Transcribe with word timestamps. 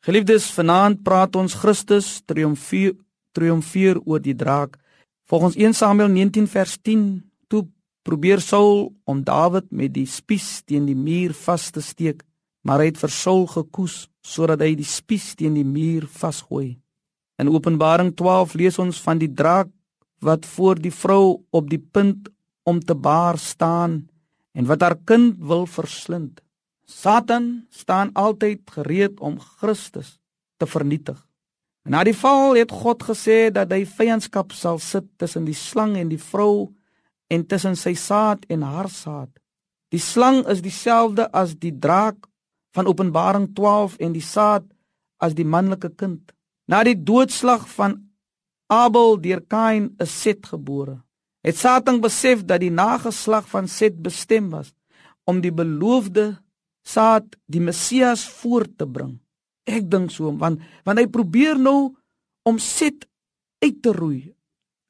Geliefdes, 0.00 0.46
vanaand 0.56 1.02
praat 1.04 1.34
ons 1.36 1.52
Christus 1.60 2.22
triomfeer 2.24 2.94
triomfeer 3.36 3.98
oor 4.08 4.22
die 4.24 4.34
draak. 4.34 4.78
Volgens 5.28 5.58
1 5.60 5.76
Samuel 5.76 6.08
19 6.14 6.46
vers 6.48 6.78
10, 6.80 7.02
toe 7.52 7.66
probeer 8.02 8.40
Saul 8.40 8.88
om 9.04 9.20
Dawid 9.22 9.68
met 9.70 9.92
die 9.92 10.06
spies 10.08 10.64
teen 10.64 10.88
die 10.88 10.96
muur 10.96 11.34
vas 11.44 11.68
te 11.70 11.84
steek, 11.84 12.24
maar 12.64 12.80
hy 12.80 12.88
het 12.88 13.02
vir 13.02 13.12
Saul 13.12 13.44
gekoes 13.52 14.06
sodat 14.24 14.64
hy 14.64 14.72
die 14.80 14.88
spies 14.88 15.34
teen 15.36 15.54
die 15.60 15.68
muur 15.68 16.08
vasgooi. 16.08 16.80
In 17.36 17.52
Openbaring 17.52 18.14
12 18.16 18.56
lees 18.56 18.80
ons 18.80 19.04
van 19.04 19.20
die 19.20 19.28
draak 19.28 19.68
wat 20.24 20.48
voor 20.48 20.80
die 20.80 20.96
vrou 20.96 21.44
op 21.52 21.68
die 21.68 21.80
punt 21.80 22.32
om 22.64 22.80
te 22.80 22.96
baar 22.96 23.36
staan 23.36 24.06
en 24.56 24.64
wat 24.64 24.80
haar 24.80 24.96
kind 25.04 25.36
wil 25.44 25.68
verslind. 25.68 26.40
Satan 26.90 27.66
staan 27.70 28.10
altyd 28.12 28.60
gereed 28.70 29.20
om 29.20 29.38
Christus 29.40 30.18
te 30.58 30.66
vernietig. 30.66 31.18
Na 31.88 32.02
die 32.04 32.14
val 32.16 32.58
het 32.58 32.72
God 32.74 33.02
gesê 33.06 33.48
dat 33.54 33.70
hy 33.72 33.84
vyandskap 33.88 34.52
sal 34.52 34.80
sit 34.82 35.06
tussen 35.16 35.46
die 35.46 35.56
slang 35.56 35.94
en 35.96 36.10
die 36.10 36.20
vrou 36.20 36.72
en 37.30 37.46
tussen 37.46 37.78
sy 37.78 37.94
saad 37.94 38.44
en 38.50 38.66
haar 38.66 38.90
saad. 38.90 39.30
Die 39.90 40.02
slang 40.02 40.42
is 40.50 40.60
dieselfde 40.62 41.28
as 41.32 41.54
die 41.58 41.72
draak 41.72 42.26
van 42.76 42.90
Openbaring 42.90 43.48
12 43.54 43.96
en 43.98 44.12
die 44.14 44.24
saad 44.24 44.66
as 45.22 45.34
die 45.38 45.46
manlike 45.46 45.94
kind. 45.96 46.34
Na 46.68 46.82
die 46.86 46.98
doodslag 46.98 47.64
van 47.70 47.96
Abel 48.70 49.16
deur 49.22 49.40
Kain 49.46 49.94
is 49.98 50.12
Set 50.22 50.46
gebore. 50.46 51.00
Het 51.42 51.56
Satan 51.56 52.02
besef 52.02 52.44
dat 52.44 52.60
die 52.60 52.70
nageslag 52.70 53.48
van 53.48 53.66
Set 53.68 53.96
bestem 54.02 54.50
was 54.50 54.74
om 55.24 55.40
die 55.40 55.52
beloofde 55.54 56.36
saad 56.86 57.36
die 57.46 57.60
Messias 57.60 58.24
voor 58.40 58.66
te 58.76 58.86
bring. 58.86 59.18
Ek 59.68 59.86
dink 59.90 60.10
so 60.10 60.32
want 60.38 60.62
want 60.84 60.98
hy 60.98 61.06
probeer 61.10 61.58
nou 61.58 61.94
om 62.48 62.58
Set 62.58 63.06
uit 63.60 63.82
te 63.82 63.92
roei. 63.92 64.32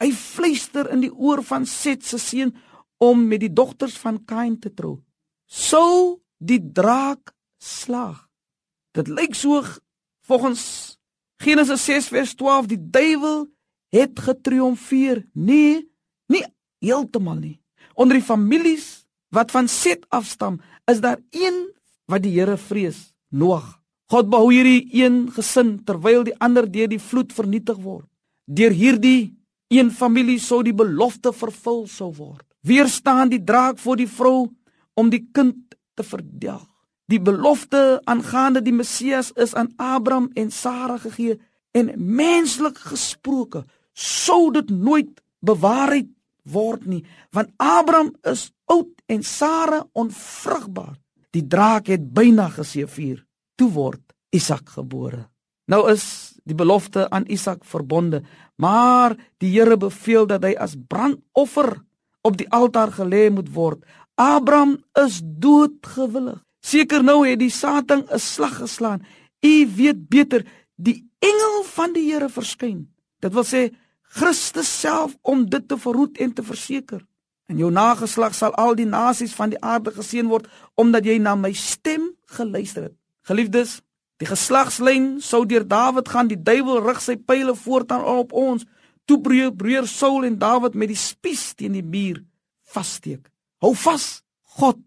Hy 0.00 0.10
fluister 0.16 0.88
in 0.94 1.02
die 1.04 1.12
oor 1.12 1.42
van 1.44 1.66
Set 1.66 2.06
se 2.06 2.18
seun 2.18 2.54
om 3.00 3.26
met 3.28 3.42
die 3.42 3.52
dogters 3.52 3.96
van 3.98 4.20
Kain 4.24 4.58
te 4.60 4.72
trou. 4.72 5.00
Sou 5.46 6.20
die 6.38 6.60
draak 6.60 7.34
slag. 7.60 8.28
Dit 8.96 9.10
lyk 9.10 9.34
so 9.36 9.62
volgens 10.26 10.96
Genesis 11.42 11.84
6 11.88 12.08
vers 12.14 12.34
12 12.38 12.70
die 12.70 12.80
duiwel 12.80 13.48
het 13.94 14.20
getriomfeer. 14.20 15.24
Nee, 15.32 15.82
nie 16.30 16.44
heeltemal 16.84 17.40
nie. 17.40 17.56
Onder 17.94 18.20
die 18.20 18.24
families 18.24 19.06
wat 19.34 19.52
van 19.54 19.68
Set 19.68 20.06
afstam, 20.08 20.58
is 20.90 21.00
daar 21.00 21.20
een 21.30 21.70
wat 22.10 22.24
die 22.26 22.34
Here 22.34 22.58
vrees, 22.58 23.10
Noag. 23.30 23.76
God 24.10 24.26
behou 24.26 24.48
hierdie 24.50 24.88
een 24.98 25.28
gesin 25.30 25.76
terwyl 25.86 26.24
die 26.26 26.34
ander 26.42 26.66
deur 26.66 26.88
die 26.90 26.98
vloed 26.98 27.30
vernietig 27.32 27.78
word. 27.78 28.08
Deur 28.50 28.74
hierdie 28.74 29.36
een 29.70 29.92
familie 29.94 30.40
sou 30.42 30.64
die 30.66 30.74
belofte 30.74 31.30
vervul 31.30 31.84
sou 31.86 32.10
word. 32.16 32.42
Weer 32.66 32.90
staan 32.90 33.30
die 33.30 33.38
draak 33.38 33.78
voor 33.78 34.00
die 34.00 34.08
vrou 34.10 34.48
om 34.98 35.12
die 35.12 35.22
kind 35.32 35.76
te 35.94 36.02
verdelg. 36.02 36.66
Die 37.10 37.20
belofte 37.22 38.00
aangaande 38.10 38.62
die 38.62 38.74
Messias 38.74 39.30
is 39.38 39.54
aan 39.54 39.70
Abraham 39.78 40.28
en 40.34 40.50
Sara 40.50 40.98
gegee 40.98 41.38
en 41.70 41.92
menslik 41.94 42.78
gesproke 42.90 43.64
sou 43.94 44.50
dit 44.54 44.70
nooit 44.70 45.22
bewaarheid 45.38 46.10
word 46.50 46.86
nie 46.86 47.04
want 47.34 47.50
Abraham 47.62 48.10
is 48.26 48.50
oud 48.70 48.90
en 49.06 49.22
Sara 49.22 49.84
onvrugbaar. 49.92 50.98
Die 51.34 51.46
draak 51.46 51.86
het 51.86 52.12
byna 52.14 52.48
geseëvier. 52.48 53.24
Toe 53.56 53.70
word 53.70 54.02
Isak 54.34 54.68
gebore. 54.76 55.28
Nou 55.70 55.84
is 55.90 56.34
die 56.44 56.56
belofte 56.56 57.06
aan 57.10 57.28
Isak 57.30 57.64
verbonde, 57.64 58.22
maar 58.58 59.14
die 59.38 59.52
Here 59.54 59.76
beveel 59.78 60.26
dat 60.26 60.44
hy 60.46 60.54
as 60.58 60.74
brandoffer 60.74 61.76
op 62.26 62.36
die 62.36 62.48
altaar 62.50 62.90
gelê 62.96 63.28
moet 63.30 63.50
word. 63.54 63.84
Abraham 64.18 64.78
is 64.98 65.20
doodgewillig. 65.22 66.40
Seker 66.60 67.04
nou 67.04 67.22
het 67.24 67.38
die 67.40 67.50
Satan 67.50 68.04
'n 68.10 68.18
slag 68.18 68.56
geslaan. 68.58 69.06
U 69.40 69.66
weet 69.76 70.08
beter, 70.08 70.44
die 70.76 71.08
engel 71.18 71.62
van 71.64 71.92
die 71.92 72.12
Here 72.12 72.28
verskyn. 72.28 72.88
Dit 73.20 73.32
wil 73.32 73.44
sê 73.44 73.70
Christus 74.02 74.80
self 74.80 75.16
om 75.22 75.46
dit 75.48 75.68
te 75.68 75.78
verhoed 75.78 76.18
en 76.18 76.32
te 76.32 76.42
verseker. 76.42 77.06
En 77.50 77.58
jou 77.58 77.70
nageslag 77.74 78.34
sal 78.38 78.54
al 78.54 78.76
die 78.78 78.86
nasies 78.86 79.34
van 79.34 79.50
die 79.50 79.58
aarde 79.58 79.90
geseën 79.96 80.28
word 80.30 80.46
omdat 80.78 81.06
jy 81.08 81.18
na 81.18 81.34
my 81.34 81.50
stem 81.56 82.12
geluister 82.36 82.86
het. 82.86 82.96
Geliefdes, 83.26 83.80
die 84.22 84.28
geslagslyn 84.30 85.16
sou 85.24 85.42
deur 85.48 85.66
Dawid 85.66 86.08
gaan, 86.12 86.30
die 86.30 86.38
duiwel 86.38 86.78
rig 86.84 87.00
sy 87.02 87.16
pile 87.18 87.56
voortaan 87.58 88.06
op 88.06 88.32
ons. 88.36 88.66
Toe 89.10 89.18
breek 89.24 89.56
breer 89.58 89.88
Saul 89.90 90.28
en 90.28 90.38
Dawid 90.38 90.78
met 90.78 90.92
die 90.92 91.00
spies 91.00 91.50
teen 91.58 91.74
die 91.74 91.82
muur 91.82 92.22
vassteek. 92.70 93.26
Hou 93.58 93.74
vas, 93.74 94.22
God, 94.54 94.78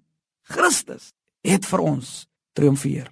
Christus 0.48 1.12
het 1.44 1.68
vir 1.68 1.84
ons 1.84 2.14
triomfeer. 2.56 3.12